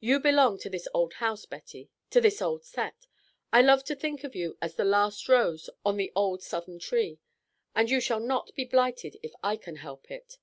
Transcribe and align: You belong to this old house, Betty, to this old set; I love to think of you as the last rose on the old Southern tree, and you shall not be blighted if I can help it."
You 0.00 0.20
belong 0.20 0.56
to 0.60 0.70
this 0.70 0.88
old 0.94 1.12
house, 1.12 1.44
Betty, 1.44 1.90
to 2.08 2.18
this 2.18 2.40
old 2.40 2.64
set; 2.64 3.06
I 3.52 3.60
love 3.60 3.84
to 3.84 3.94
think 3.94 4.24
of 4.24 4.34
you 4.34 4.56
as 4.62 4.76
the 4.76 4.86
last 4.86 5.28
rose 5.28 5.68
on 5.84 5.98
the 5.98 6.10
old 6.16 6.42
Southern 6.42 6.78
tree, 6.78 7.18
and 7.74 7.90
you 7.90 8.00
shall 8.00 8.20
not 8.20 8.54
be 8.54 8.64
blighted 8.64 9.18
if 9.22 9.32
I 9.42 9.56
can 9.58 9.76
help 9.76 10.10
it." 10.10 10.38